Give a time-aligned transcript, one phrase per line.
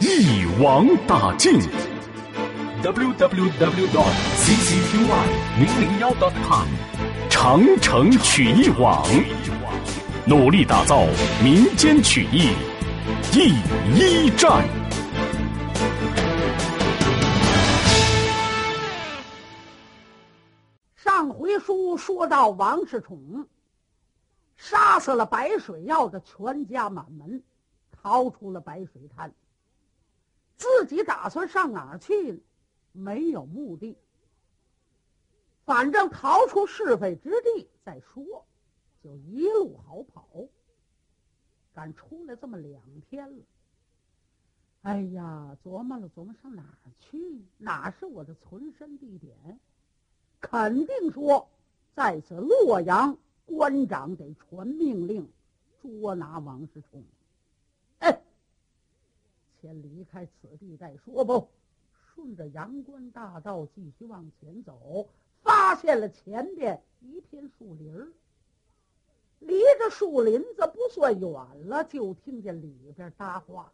[0.00, 1.60] 一网打尽。
[2.82, 4.96] www dot ccqy
[5.58, 6.66] 零零幺 dot com。
[7.28, 9.06] 长城曲艺网，
[10.24, 11.04] 努力打造
[11.44, 12.48] 民间曲艺
[13.30, 13.50] 第
[13.94, 14.66] 一站。
[20.96, 23.46] 上回书说到，王世充
[24.56, 27.42] 杀死了白水耀的全家满门，
[28.02, 29.30] 逃出了白水滩。
[30.60, 32.42] 自己打算上哪儿去？
[32.92, 33.96] 没有目的。
[35.64, 38.44] 反正逃出是非之地再说，
[39.02, 40.28] 就一路好跑。
[41.72, 43.44] 赶出来这么两天了，
[44.82, 47.42] 哎呀，琢磨了琢磨，上哪儿去？
[47.56, 49.58] 哪是我的存身地点？
[50.40, 51.48] 肯定说，
[51.94, 55.26] 在此洛阳，官长得传命令，
[55.80, 57.02] 捉拿王世充。
[59.60, 61.48] 先离开此地再说不？
[62.14, 65.08] 顺着阳关大道继续往前走。
[65.42, 68.12] 发现了前边一片树林儿，
[69.38, 71.30] 离着树林子不算远
[71.66, 73.72] 了，就听见里边搭话：“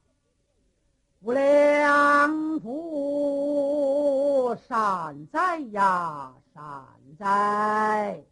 [1.23, 6.87] 无良父，善哉呀，善
[7.19, 8.23] 哉！”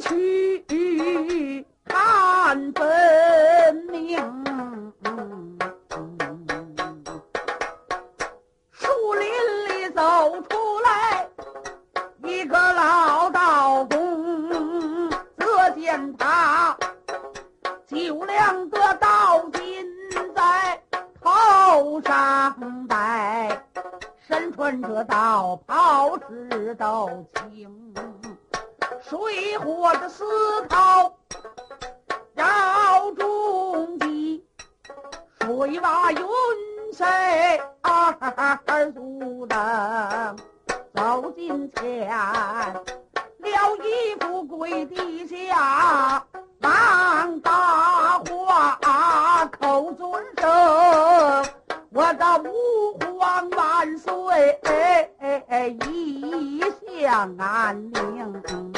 [0.00, 3.05] 去看分
[52.08, 54.12] 那个吾皇万岁，
[55.90, 56.62] 一
[57.02, 58.75] 向安宁。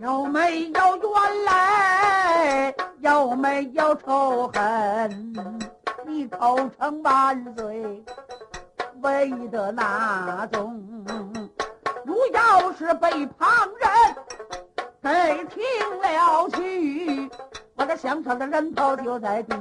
[0.00, 2.74] 有没有怨来？
[3.00, 5.34] 有没有仇恨？
[6.06, 8.04] 你口称万岁，
[9.02, 11.04] 为的哪种？
[12.04, 13.48] 如要是被旁
[13.78, 13.88] 人
[15.02, 15.62] 给听
[16.00, 17.30] 了去，
[17.74, 19.54] 我这香肠的人头就在地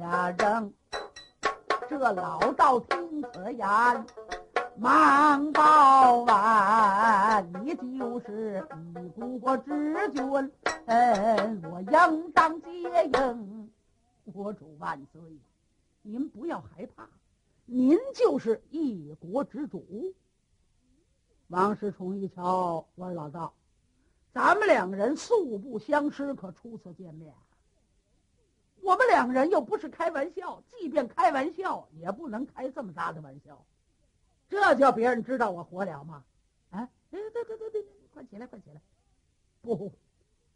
[0.00, 0.72] 下扔。
[1.88, 3.66] 这老道听此言。
[4.80, 8.66] 王宝钏，你就是
[8.96, 10.24] 一国之君，
[11.70, 12.70] 我应当接
[13.12, 13.70] 应。
[14.32, 15.20] 国主万岁，
[16.00, 17.06] 您不要害怕，
[17.66, 20.14] 您就是一国之主。
[21.48, 23.52] 王世充一瞧，我说老道，
[24.32, 27.34] 咱们两个人素不相识，可初次见面。
[28.80, 33.62] 我们两个人又不是开玩笑，即便开玩笑，也不能开这么大的玩笑。
[34.50, 36.24] 这叫别人知道我活了吗？
[36.70, 36.90] 啊！
[37.08, 38.80] 对对对对对，快起来，快起来！
[39.62, 39.92] 不，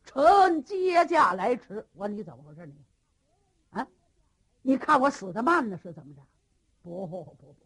[0.04, 1.86] 臣接驾来迟。
[1.94, 2.66] 我说你怎么回事？
[2.66, 2.74] 你
[3.70, 3.86] 啊？
[4.62, 6.22] 你看我死的慢呢，是怎么着？
[6.82, 7.56] 不不不不，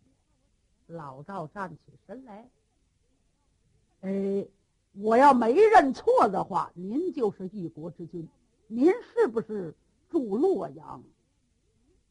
[0.86, 2.48] 老赵站起身来。
[4.02, 4.46] 哎，
[4.92, 8.28] 我要没认错的话，您就是一国之君。
[8.66, 9.74] 您是不是
[10.10, 11.02] 住洛阳？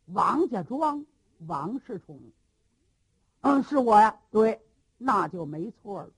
[0.08, 1.06] 王家庄，
[1.46, 2.20] 王世充。
[3.42, 4.20] 嗯，是我呀。
[4.32, 4.62] 对，
[4.98, 6.10] 那就没错了。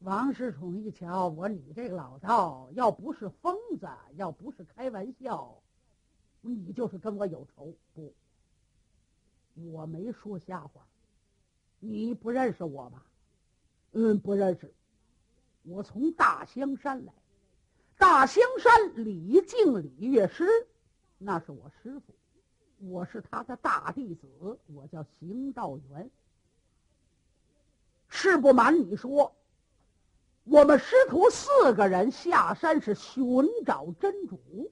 [0.00, 5.62] 王世充一瞧，我你这个老道，要不是疯子，要不是开玩笑，
[6.40, 7.74] 你就是跟我有仇。
[7.94, 8.14] 不，
[9.54, 10.86] 我没说瞎话。
[11.78, 13.04] 你不认识我吧？
[13.92, 14.72] 嗯，不认识。
[15.62, 17.12] 我从大香山来，
[17.98, 20.46] 大香山李靖李乐师，
[21.18, 22.14] 那是我师傅，
[22.78, 24.26] 我是他的大弟子，
[24.66, 26.10] 我叫邢道元。
[28.08, 29.34] 是不瞒你说，
[30.44, 33.24] 我们师徒四个人下山是寻
[33.64, 34.70] 找真主，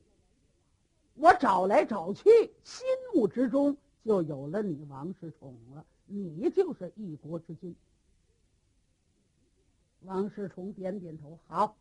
[1.15, 2.31] 我找来找去，
[2.63, 5.85] 心目之中就有了你王世充了。
[6.07, 7.75] 你就是一国之君。
[10.03, 11.77] 王世充点点头，好。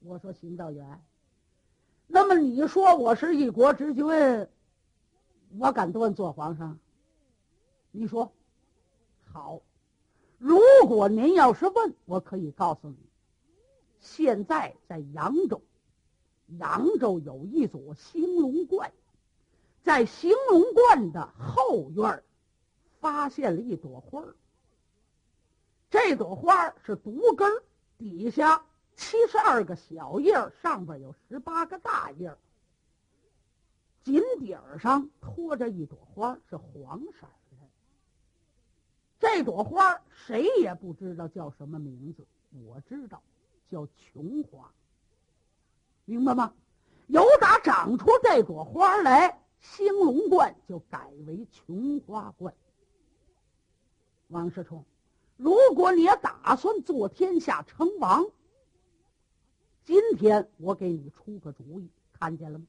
[0.00, 1.00] 我说邢道元，
[2.06, 4.04] 那么你说我是一国之君，
[5.58, 6.78] 我敢断做皇上？
[7.90, 8.32] 你说
[9.32, 9.60] 好。
[10.38, 12.96] 如果您要是问，我可以告诉你，
[14.00, 15.62] 现在在扬州，
[16.58, 18.92] 扬州有一座兴隆观，
[19.82, 22.22] 在兴隆观的后院
[23.00, 24.34] 发现了一朵花儿，
[25.88, 27.62] 这朵花是独根
[27.96, 28.66] 底下
[28.96, 32.36] 七十二个小叶上边有十八个大叶
[34.04, 37.56] 锦底儿上托着一朵花是黄色的。
[39.18, 42.26] 这朵花谁也不知道叫什么名字，
[42.66, 43.22] 我知道，
[43.68, 44.70] 叫琼花。
[46.04, 46.52] 明白吗？
[47.06, 52.54] 由打长出这朵花来，兴隆观就改为琼花观。
[54.28, 54.84] 王世充，
[55.38, 58.26] 如果你也打算做天下称王，
[59.82, 62.66] 今天我给你出个主意，看见了吗？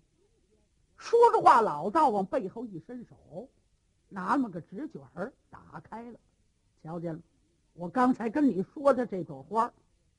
[0.98, 3.50] 说着话，老道往背后一伸手，
[4.10, 6.18] 拿那么个纸卷儿打开了，
[6.84, 7.20] 瞧见了？
[7.74, 9.74] 我刚才跟你说的这朵花，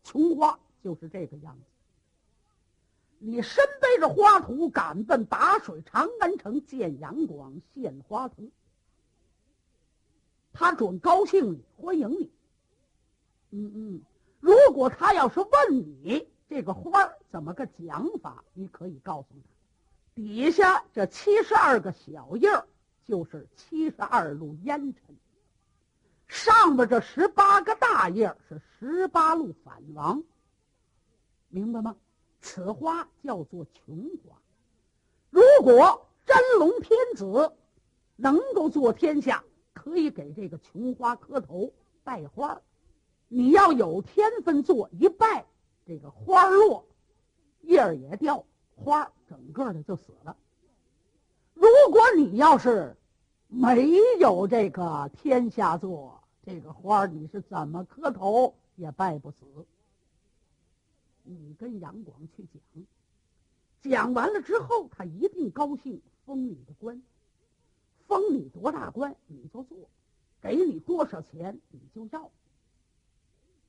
[0.04, 1.62] 琼花，就是这个样子。
[3.18, 8.50] 你身背着花图，赶奔打水长安城见杨广献花图。
[10.52, 12.30] 他准高兴你，欢迎你。
[13.50, 14.02] 嗯嗯，
[14.40, 19.55] 如果他要是问你这个花怎么个讲法，你可以告诉他，
[20.16, 22.66] 底下这七十二个小叶儿
[23.04, 25.14] 就是七十二路烟尘，
[26.26, 30.24] 上边这十八个大叶儿是十八路反王。
[31.48, 31.94] 明白吗？
[32.40, 34.36] 此花叫做琼花。
[35.30, 37.52] 如果真龙天子
[38.16, 39.44] 能够做天下。
[39.74, 42.60] 可以给这个琼花磕头拜花
[43.28, 45.46] 你要有天分做一拜，
[45.84, 46.88] 这个花落，
[47.60, 48.44] 叶儿也掉，
[48.74, 50.36] 花整个的就死了。
[51.54, 52.96] 如果你要是
[53.48, 53.90] 没
[54.20, 59.44] 有这个天下做这个花你是怎么磕头也拜不死。
[61.22, 62.86] 你跟杨广去讲，
[63.82, 67.02] 讲完了之后，他一定高兴，封你的官。
[68.06, 69.76] 封你多大官你就做，
[70.40, 72.30] 给你多少钱你就要。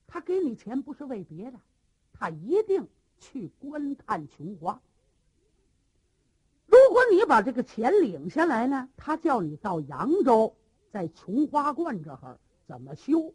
[0.06, 1.60] 他给你钱不是为别的，
[2.14, 2.88] 他一定
[3.20, 4.80] 去观看琼花。
[6.88, 10.56] 如果你把这个钱领下来呢，他叫你到扬州，
[10.90, 13.34] 在琼花观这儿怎么修，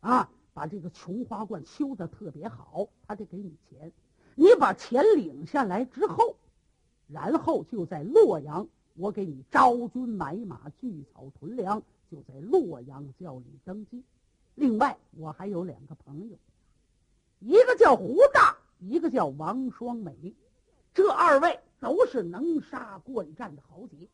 [0.00, 3.90] 啊，把这个琼花观修的特别好，他得给你钱。
[4.34, 6.36] 你把钱领下来之后，
[7.08, 8.68] 然后就在洛阳。
[8.96, 14.04] 我给你招军买马，聚草屯粮，就在洛阳叫你登基。
[14.56, 16.36] 另外，我还有两个朋友，
[17.38, 20.34] 一个叫胡大，一个叫王双美，
[20.92, 24.08] 这二位都是能杀惯战的豪杰。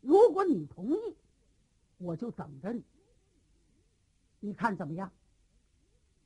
[0.00, 1.16] 如果你同意，
[1.98, 2.82] 我就等着你。
[4.40, 5.12] 你看怎么样？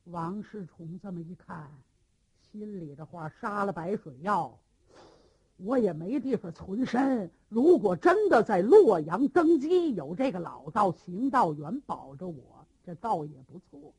[0.05, 1.71] 王世充这么一看，
[2.53, 4.59] 心里的话杀了白水药。
[5.57, 7.31] 我也没地方存身。
[7.49, 13.93] 如果真的在洛阳登基，有这个老道行道员保着我，这倒也不错。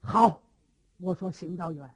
[0.00, 0.40] 好，
[0.98, 1.90] 我说行道员，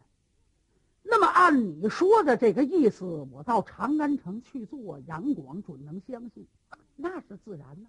[1.16, 6.46] 那么按你说的这个意思，我到长安城去做，杨广准能相信，
[6.94, 7.88] 那是自然的，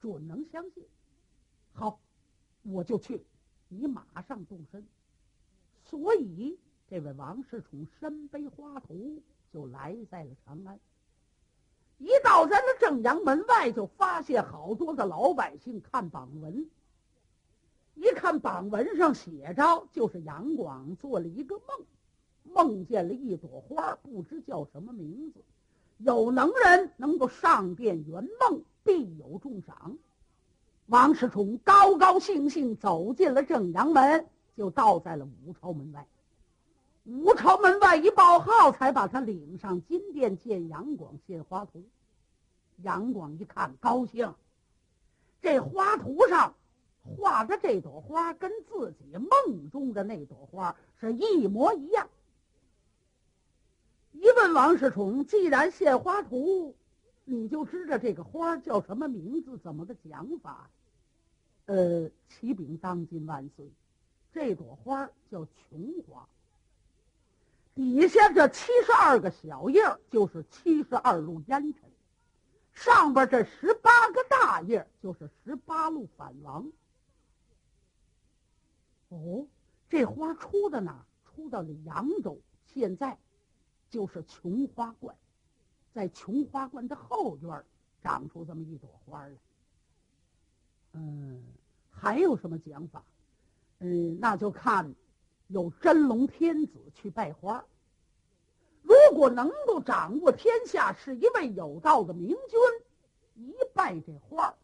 [0.00, 0.84] 准能相信。
[1.72, 1.98] 好，
[2.62, 3.26] 我就去，
[3.68, 4.86] 你马上动身。
[5.86, 6.56] 所以，
[6.88, 9.20] 这位王世充身背花图，
[9.52, 10.78] 就来在了长安。
[11.98, 16.70] 一到咱的正阳门外，就发现好多的老百姓看榜文。
[17.94, 21.84] 一看榜文上写着，就是杨广做了一个梦，
[22.54, 25.40] 梦见了一朵花，不知叫什么名字。
[25.98, 29.96] 有能人能够上殿圆梦，必有重赏。
[30.86, 34.26] 王世充高高兴兴走进了正阳门，
[34.56, 36.06] 就到在了武朝门外。
[37.04, 41.82] 武朝门外一报号，才把他领上金殿见杨广献花图。
[42.82, 44.34] 杨广一看，高兴，
[45.40, 46.54] 这花图上。
[47.16, 52.08] 画的这朵花跟自己梦中的那朵花是一模一样。
[54.18, 56.74] 一问王世充，既然献花图，
[57.24, 60.70] 你就知道这个花叫什么名字，怎么个讲法？
[61.66, 63.70] 呃，启禀当今万岁，
[64.32, 66.26] 这朵花叫琼花。
[67.74, 71.82] 底下这七十二个小叶就是七十二路烟尘，
[72.72, 76.66] 上边这十八个大叶就是十八路反王。
[79.10, 79.46] 哦，
[79.90, 81.04] 这花出的哪？
[81.34, 83.18] 出到了扬州，现在
[83.88, 85.16] 就是琼花观，
[85.92, 87.64] 在琼花观的后院
[88.02, 89.34] 长出这么一朵花来。
[90.92, 91.42] 嗯，
[91.90, 93.04] 还有什么讲法？
[93.78, 94.94] 嗯，那就看
[95.48, 97.64] 有真龙天子去拜花。
[98.82, 104.54] 如果能够掌握天下，是一位有道的明君，一拜这花，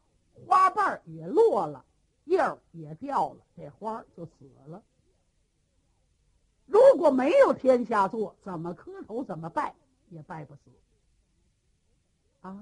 [0.46, 1.84] 花瓣也落了。
[2.24, 4.82] 叶儿也掉了，这花就死了。
[6.72, 9.74] 如果没有天下做，怎么磕头怎么拜
[10.08, 10.70] 也拜不死。
[12.40, 12.56] 啊！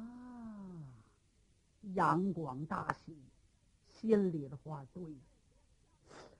[1.95, 3.17] 杨广大喜，
[3.87, 5.05] 心里的话对。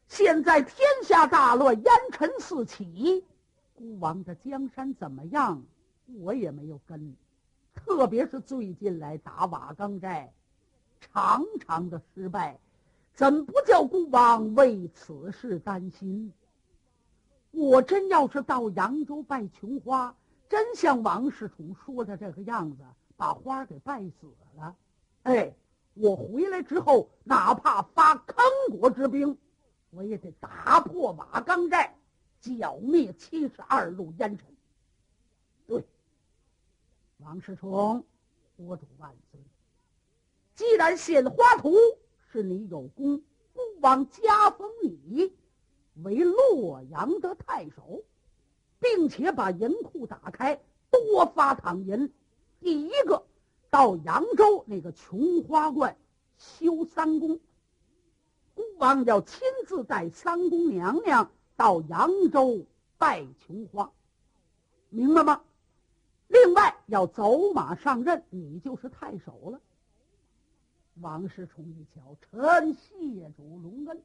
[0.09, 3.25] 现在天下大乱，烟尘四起，
[3.77, 5.63] 孤王的江山怎么样？
[6.07, 7.15] 我也没有跟。
[7.73, 10.33] 特别是最近来打瓦岗寨，
[10.99, 12.59] 常常的失败。
[13.15, 16.33] 怎不叫孤王为此事担心？
[17.51, 20.17] 我真要是到扬州拜琼花，
[20.49, 22.85] 真像王世充说的这个样子，
[23.17, 24.27] 把花给拜死
[24.57, 24.77] 了。
[25.23, 25.55] 哎，
[25.95, 29.37] 我回来之后，哪怕发坑国之兵，
[29.91, 31.97] 我也得打破瓦岗寨，
[32.41, 34.47] 剿灭七十二路烟尘。
[35.67, 35.85] 对，
[37.19, 38.05] 王世充，
[38.57, 39.41] 国主万岁！
[40.55, 41.75] 既然献花图。
[42.33, 43.21] 是你有功，
[43.53, 45.33] 不枉加封你
[46.05, 46.15] 为
[46.51, 48.03] 洛阳的太守，
[48.81, 52.13] 并且把银库打开，多发躺银。
[52.61, 53.23] 第一个
[53.71, 55.97] 到扬州那个琼花观
[56.39, 57.39] 修三宫，
[58.55, 62.67] 孤王要亲自带三宫娘娘到扬州
[62.99, 63.93] 拜琼花，
[64.89, 65.43] 明白吗？
[66.27, 69.61] 另外要走马上任，你就是太守了。
[71.01, 74.03] 王世充一瞧，臣谢主隆恩。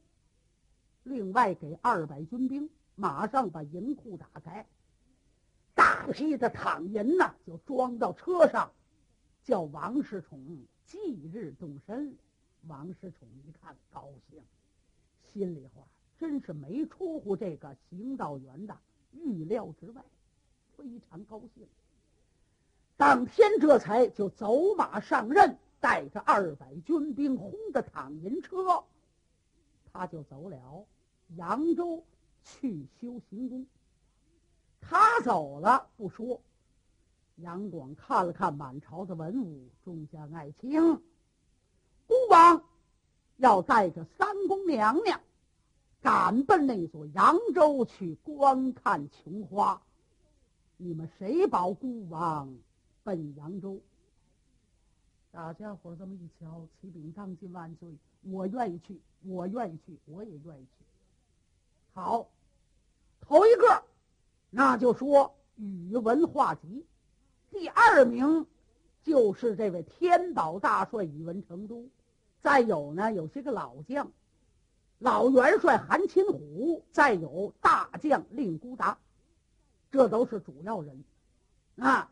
[1.06, 4.66] 另外给二百军兵，马上把银库打开，
[5.74, 8.72] 大批的躺银呐，就装到车上，
[9.44, 10.40] 叫王世充
[10.86, 10.98] 即
[11.32, 12.16] 日动身。
[12.68, 14.42] 王世充一看，高兴，
[15.32, 15.84] 心里话
[16.18, 18.76] 真是没出乎这个行道员的
[19.14, 20.04] 预料之外，
[20.76, 21.66] 非常高兴。
[22.98, 25.58] 当天这才就走马上任。
[25.82, 28.84] 带着二百军兵，轰的躺银车，
[29.94, 30.88] 他就走了
[31.36, 32.04] 扬州
[32.44, 33.66] 去修行宫。
[34.80, 36.40] 他走了不说，
[37.38, 40.80] 杨广看了看满朝的文武，众将爱卿，
[42.08, 42.64] 孤王
[43.38, 45.20] 要带着三宫娘娘
[46.02, 49.82] 赶奔那座扬州去观看琼花。
[50.78, 52.56] 你们谁保孤王
[53.04, 53.82] 奔扬州？
[55.32, 57.90] 大家伙这么一瞧，启禀当今万岁，
[58.22, 60.85] 我愿意去，我愿意去，我也愿意去。
[61.96, 62.28] 好，
[63.22, 63.84] 头一个，
[64.50, 66.84] 那就说宇文化及；
[67.50, 68.46] 第二名
[69.02, 71.88] 就是这位天宝大帅宇文成都；
[72.42, 74.12] 再有呢，有些个老将，
[75.00, 78.98] 老元帅韩擒虎；再有大将令孤达，
[79.90, 81.02] 这都是主要人。
[81.78, 82.12] 啊，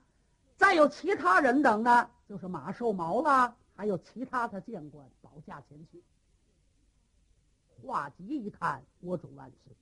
[0.55, 6.01] 再有其他人等呢，就是马寿毛啦，还有其他的将官保驾前去。
[7.85, 9.75] 华吉一看，我主万岁！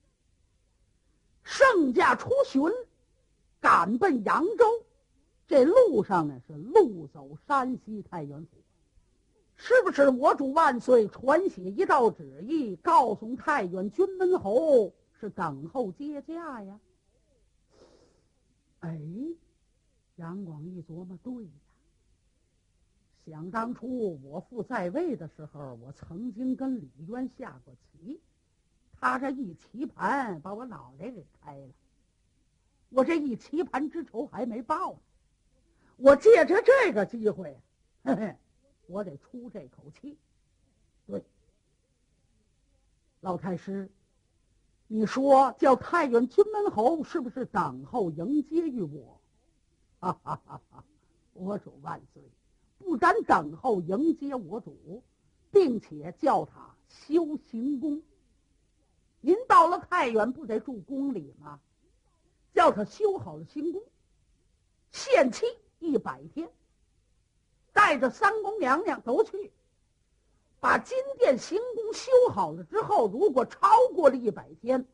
[1.44, 2.64] 圣驾出巡，
[3.60, 4.66] 赶奔扬州，
[5.48, 8.58] 这路上呢是路走山西太原府，
[9.56, 10.10] 是不是？
[10.10, 16.80] 我主万岁传写一道旨意，告诉太原军门侯是等候接驾呀？
[18.80, 19.00] 哎，
[20.16, 21.48] 杨广一琢磨，对。
[23.26, 28.20] 想当初我父在位的时候，我曾经跟李渊下过棋，
[29.00, 31.70] 他这一棋盘把我脑袋给开了，
[32.90, 35.00] 我这一棋盘之仇还没报呢。
[35.98, 37.60] 我借着这个机会，
[38.04, 38.36] 嘿嘿，
[38.88, 40.18] 我得出这口气。
[41.06, 41.24] 对，
[43.20, 43.88] 老太师，
[44.88, 49.22] 你说叫太原军门侯是不是等候迎接于我？
[50.02, 50.84] 哈哈哈哈！
[51.34, 52.24] 我主万岁。
[52.82, 55.02] 不但等候迎接我主，
[55.52, 58.02] 并且叫他修行宫。
[59.22, 61.60] 您到了太原，不得住宫里吗？
[62.54, 63.82] 叫他修好了行宫，
[64.92, 65.46] 限期
[65.80, 66.50] 一百天，
[67.72, 69.52] 带着三宫娘娘都去，
[70.60, 74.86] 把金殿行宫修好了之后，如果超过了一百天，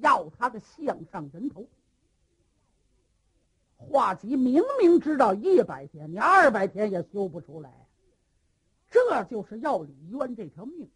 [0.00, 1.66] 要他的项上人头。
[3.88, 7.72] 华吉明明知道一百天，你二百天也修不出来，
[8.90, 10.88] 这就是要李渊这条命。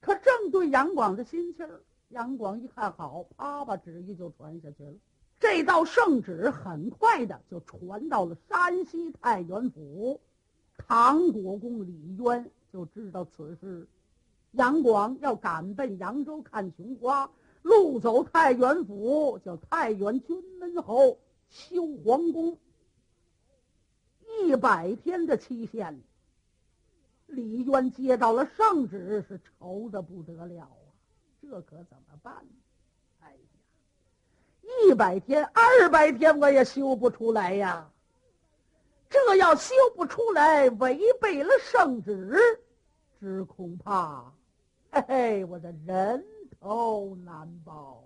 [0.00, 4.94] 可正对杨广的心气儿，杨广一看好，啪把旨意就传下去了。
[5.38, 10.20] 这道圣旨很快的就传到了山西太原府，
[10.78, 13.86] 唐国公李渊就知道此事，
[14.52, 17.30] 杨广要赶奔扬州看琼花，
[17.60, 21.18] 路走太原府，叫太原军门侯。
[21.48, 22.58] 修皇宫
[24.26, 26.02] 一百天的期限，
[27.26, 30.86] 李渊接到了圣旨，是愁的不得了啊！
[31.40, 32.44] 这可怎么办？
[33.20, 33.38] 哎呀，
[34.88, 37.90] 一百天、二百天我也修不出来呀！
[39.08, 42.36] 这要修不出来，违背了圣旨，
[43.20, 44.32] 只恐怕，
[44.90, 46.24] 嘿嘿，我的人
[46.60, 48.05] 头难保。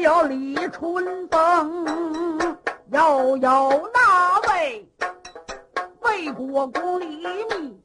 [0.00, 1.84] 有李春风，
[2.90, 4.88] 又有那位
[6.02, 7.80] 魏国公李密，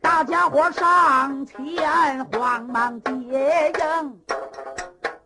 [0.00, 4.20] 大家伙上前慌忙接应，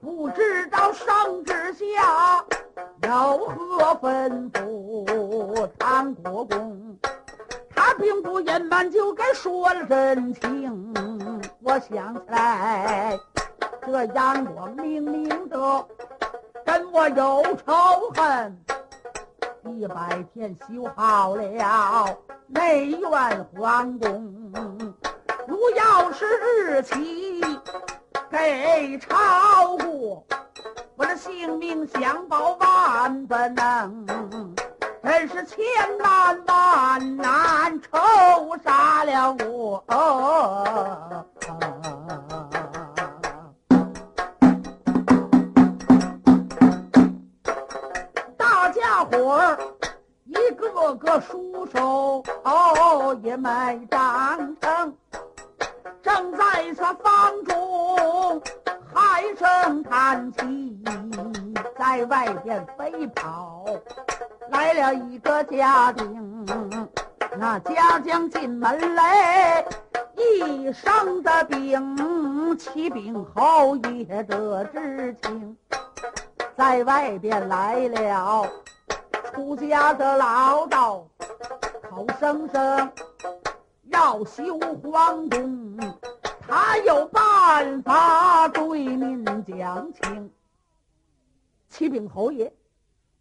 [0.01, 2.45] 不知道圣旨下
[3.03, 6.99] 有何吩咐，唐国公。
[7.75, 10.95] 他并不隐瞒，就该说了真情。
[11.63, 13.19] 我想起来，
[13.83, 15.87] 这杨广明明的
[16.65, 18.65] 跟我有仇恨。
[19.79, 22.17] 一百天修好了
[22.47, 24.95] 内院皇宫，
[25.47, 27.41] 如要是日期
[28.31, 30.25] 给超过，
[30.97, 34.07] 我的性命想保万不能。
[35.03, 35.59] 真是千
[35.99, 36.60] 难万
[65.51, 66.47] 家丁，
[67.37, 69.65] 那家将进门来，
[70.17, 75.57] 一生的病，起病后也得知情，
[76.57, 78.49] 在外边来了
[79.33, 81.05] 出家的老道
[81.91, 82.93] 口声声
[83.87, 85.77] 要修皇宫，
[86.47, 90.31] 他有办法对您讲情。
[91.69, 92.53] 启禀侯爷，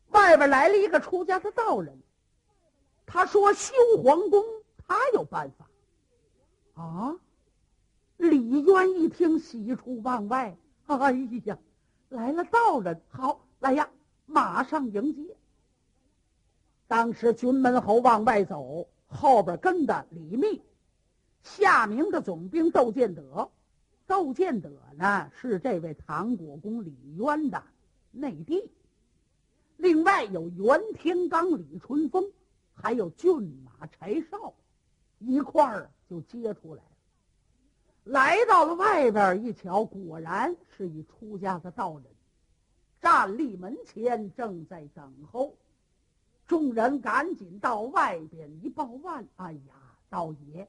[0.10, 2.00] 外边来了一个出家的道人，
[3.12, 4.46] 他说修皇宫
[4.88, 5.68] 他有办法。
[6.82, 7.18] 啊！
[8.18, 10.56] 李渊一听，喜出望外。
[10.86, 11.12] 哎
[11.44, 11.58] 呀，
[12.10, 13.90] 来了道人，好来呀，
[14.28, 15.36] 马上迎接。
[16.88, 20.62] 当时军门侯往外走，后边跟的李密，
[21.42, 23.50] 夏明的总兵窦建德。
[24.06, 27.64] 窦建德呢，是这位唐国公李渊的
[28.12, 28.70] 内弟。
[29.78, 32.32] 另外有袁天罡、李淳风，
[32.82, 34.54] 还有骏马柴少，
[35.20, 36.84] 一块儿就接出来。
[38.06, 42.06] 来到了外边一瞧，果然是一出家的道人，
[43.02, 45.54] 站立门前，正在等候。
[46.48, 49.76] 众人赶紧到外边一报万：“哎呀，
[50.10, 50.68] 道爷，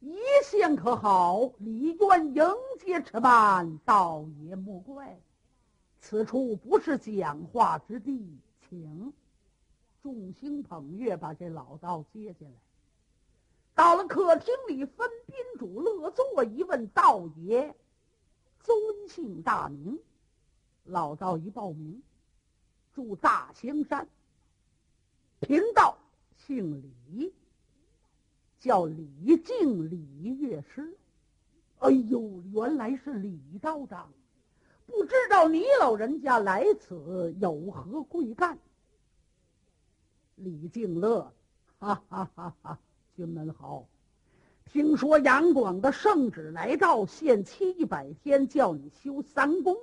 [0.00, 0.14] 一
[0.44, 1.50] 线可好？
[1.58, 2.44] 李渊迎
[2.78, 5.18] 接吃饭，道爷莫怪，
[5.98, 9.12] 此处不是讲话之地，请。”
[10.02, 12.54] 众星捧月，把这老道接进来。
[13.74, 17.74] 到了客厅里，分宾主乐坐，一问道爷
[18.60, 18.76] 尊
[19.08, 19.98] 姓大名，
[20.84, 22.02] 老道一报名，
[22.92, 24.08] 住大香山。
[25.40, 25.96] 贫道
[26.36, 27.32] 姓李，
[28.58, 30.96] 叫李靖，李乐师。
[31.78, 34.12] 哎呦，原来是李道长，
[34.86, 38.58] 不知道你老人家来此有何贵干？
[40.42, 41.32] 李靖乐，
[41.78, 42.78] 哈哈哈哈。
[43.14, 43.86] 君门侯，
[44.64, 49.76] 听说杨广的圣旨来到，限期一百天，叫你修三宫，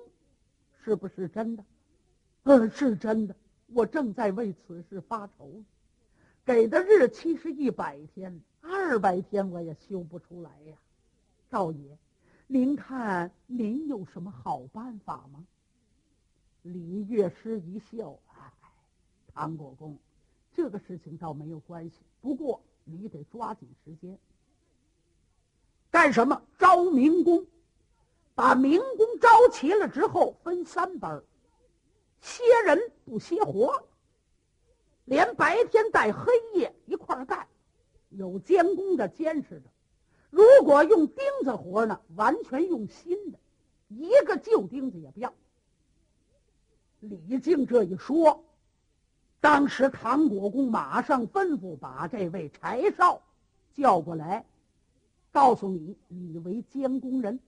[0.84, 1.64] 是不是真的？
[2.44, 3.36] 嗯，是真的。
[3.68, 5.64] 我正在为此事发愁，
[6.44, 10.76] 给的日期是一百天，二百天我也修不出来呀。
[11.52, 11.98] 赵爷，
[12.48, 15.46] 您看您有什么好办法吗？
[16.64, 18.52] 李乐师一笑，哎，
[19.36, 19.96] 唐国公，
[20.60, 22.62] 这个事情倒没有关系，不过。
[22.92, 24.18] 你得抓紧时间，
[25.92, 26.42] 干什么？
[26.58, 27.46] 招民工，
[28.34, 31.24] 把民工招齐了之后，分三班
[32.20, 33.88] 歇人不歇活，
[35.06, 37.48] 连白天带黑夜一块干，
[38.10, 39.70] 有监工的监视着。
[40.32, 43.38] 如果用钉子活呢，完全用新的，
[43.90, 45.32] 一个旧钉子也不要。
[47.02, 48.44] 李靖这一说。
[49.42, 53.22] 当时唐国公马上吩咐把这位柴少
[53.74, 54.46] 叫过来，
[55.32, 57.40] 告诉你，你为监工人，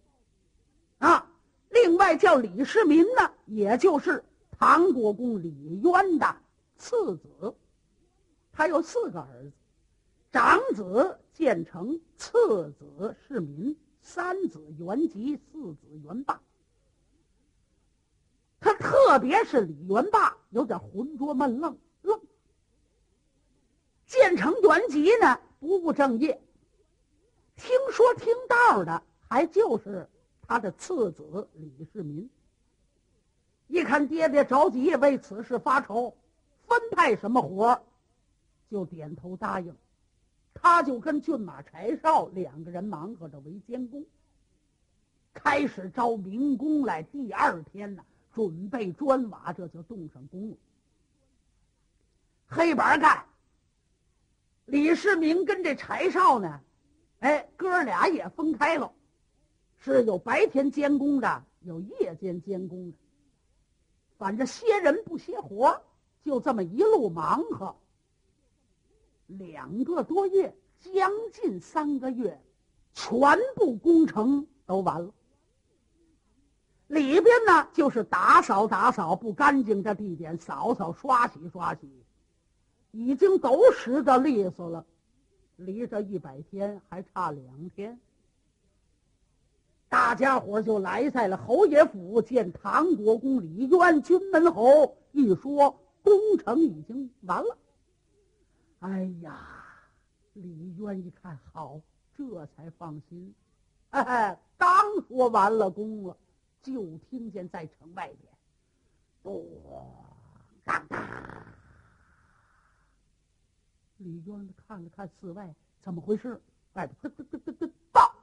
[0.99, 1.27] 啊，
[1.69, 6.36] 另外叫李世民呢，也就是唐国公李渊的
[6.77, 7.54] 次子，
[8.54, 9.51] 他有四个儿子，
[10.32, 16.39] 长子建成，次子世民，三子元吉，四子元霸。
[18.62, 22.21] 他特别是李元霸有点浑浊闷愣愣。
[24.06, 26.39] 建成元吉呢不务正业，
[27.56, 30.08] 听说听道的还就是
[30.43, 32.30] 他的次子李世民。
[33.65, 36.15] 一看爹爹着急，为此事发愁，
[36.67, 37.82] 分派什么活
[38.69, 39.76] 就点头答应。
[40.54, 44.06] 他就跟骏马柴少两个人忙活着为监工，
[45.34, 47.02] 开始招民工来。
[47.02, 48.04] 第二天呢。
[48.34, 50.58] 准备砖瓦，这就动上工了。
[52.48, 53.26] 黑板干。
[54.65, 56.62] 李世民跟这柴少呢，
[57.20, 58.94] 哎，哥俩也分开了，
[59.78, 62.98] 是有白天监工的，有夜间监工的。
[64.17, 65.82] 反正歇人不歇活，
[66.24, 67.76] 就这么一路忙活。
[69.28, 72.39] 两个多月，将近三个月，
[72.94, 73.20] 全
[73.56, 75.13] 部工程都完了。
[76.91, 81.89] 里边呢，就是打扫打扫不干净的地点，扫扫刷洗刷洗，
[82.91, 84.86] 已经都拾的利索了。
[85.56, 87.97] 离这一百天还差两天，
[89.88, 94.97] 大家伙就来在了侯爷府见唐国公李渊军门侯。
[95.13, 97.58] 一说工程已经完了，
[98.80, 99.39] 哎呀，
[100.34, 101.80] 李渊一看好，
[102.17, 103.34] 这才放心。
[103.91, 104.69] 哎，刚
[105.08, 106.17] 说完了工了。
[106.62, 108.34] 就听见在城外边，
[109.24, 109.45] 咚
[110.63, 111.00] 当当。
[113.97, 116.39] 李渊看了看四外，怎么回事？
[116.74, 118.15] 外边噔噔噔噔噔报，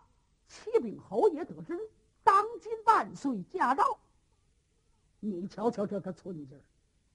[0.49, 1.79] 启禀侯爷得知，
[2.23, 3.99] 当今万岁驾到。
[5.21, 6.63] 你瞧瞧这个寸劲儿，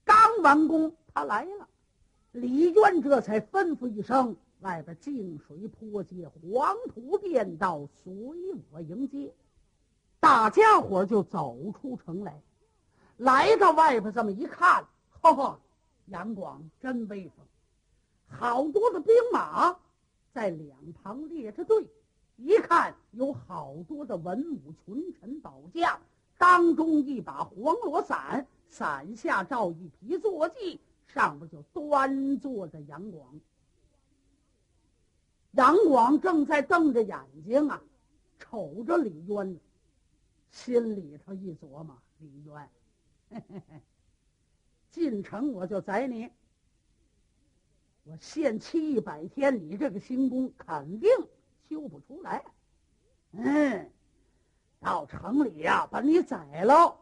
[0.04, 1.68] 刚完工他来了，
[2.32, 8.12] 李渊这才吩咐一声：“外边净水泼街，黄土垫道，随
[8.70, 9.34] 我迎接。”
[10.24, 12.40] 大家伙就走出城来，
[13.18, 14.82] 来到外边这么一看，
[15.20, 15.60] 哈哈，
[16.06, 17.46] 杨广真威风，
[18.26, 19.76] 好多的兵马
[20.32, 21.86] 在两旁列着队，
[22.36, 26.00] 一看有好多的文武群臣保将，
[26.38, 30.80] 当中一把黄罗伞，伞下罩一匹坐骑。
[31.06, 33.28] 上边就端坐着杨广，
[35.50, 37.82] 杨广正在瞪着眼睛啊，
[38.38, 39.60] 瞅着李渊呢，
[40.54, 42.70] 心里头一琢磨：李渊，
[44.88, 46.30] 进城我就宰你，
[48.04, 51.10] 我限期一百天，你这个新宫肯定
[51.68, 52.44] 修不出来。
[53.32, 53.90] 嗯，
[54.78, 57.00] 到城里呀，把你宰了。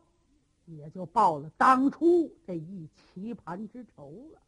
[0.65, 4.41] 也就报了当初这一棋盘之仇了。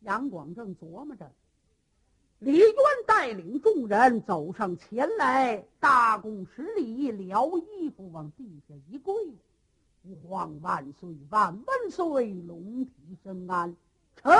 [0.00, 1.32] 杨广正琢磨着，
[2.42, 2.74] 李渊
[3.06, 9.14] 带领众人走上前来，大拱十礼，撩衣服往地下一跪
[10.02, 13.76] ：“吾皇万岁万万岁，龙体深安。
[14.16, 14.32] 臣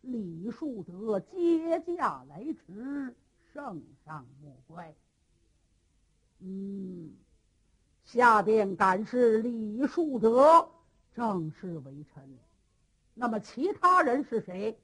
[0.00, 3.14] 李树德接驾来迟，
[3.52, 4.94] 圣上莫怪。”
[6.40, 7.12] 嗯。
[8.06, 10.66] 下殿敢是李树德
[11.14, 12.38] 正式为臣，
[13.12, 14.78] 那么其他人是谁？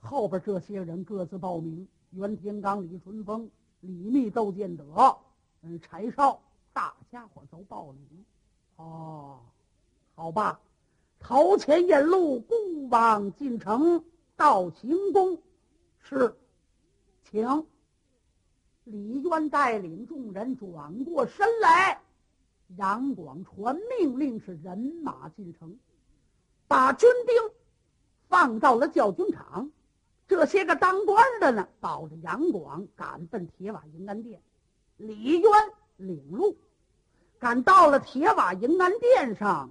[0.00, 5.16] 后边这些人各自报名：袁天罡、李淳风、李密、窦建德、
[5.62, 6.40] 嗯，柴少，
[6.72, 8.24] 大家伙都报名。
[8.76, 9.40] 哦，
[10.14, 10.60] 好吧，
[11.18, 14.02] 头前引路，孤往进城
[14.36, 15.38] 到行宫。
[15.98, 16.34] 是，
[17.24, 17.66] 请。
[18.84, 22.00] 李渊带领众人转过身来。
[22.76, 25.78] 杨广传命令，是人马进城，
[26.66, 27.36] 把军兵
[28.28, 29.70] 放到了教军场。
[30.30, 34.40] 这些个当官的呢，保着杨广赶奔铁瓦营安殿。
[34.96, 35.50] 李渊
[35.96, 36.56] 领路，
[37.40, 39.70] 赶到了铁瓦营安殿上，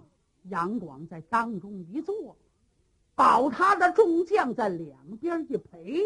[0.50, 2.36] 杨广在当中一坐，
[3.16, 6.04] 保他的众将在两边一陪。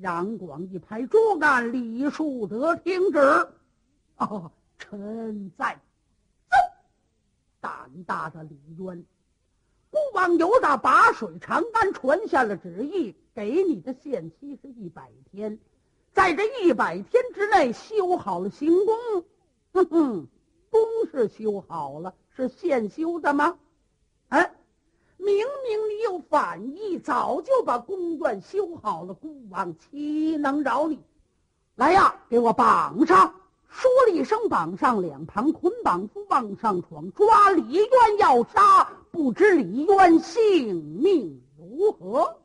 [0.00, 3.18] 杨广一拍桌杆：“李树德，听旨！”
[4.16, 4.50] 哦。
[4.78, 5.78] 臣在，
[6.48, 6.56] 走！
[7.60, 9.04] 胆大的李渊，
[10.12, 15.58] 王由大把水长安传下了旨意，给你的限期是一百天，
[16.12, 18.96] 在这一百天之内修好了行宫。
[19.72, 20.26] 哼哼，
[20.70, 23.58] 宫是修好了，是现修的吗？
[24.28, 24.54] 哎，
[25.16, 31.00] 明明你有反意，早就把宫院修好了，孤王岂能饶你？
[31.76, 33.34] 来呀，给我绑上！
[33.68, 42.41] 说了一声，绑上两旁捆绑夫往上闯，抓李渊要杀，不知李渊性命如何。